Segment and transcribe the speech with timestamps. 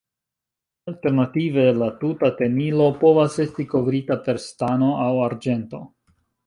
[0.91, 5.89] Alternative la tuta tenilo povas estis kovrita per stano aŭ arĝento.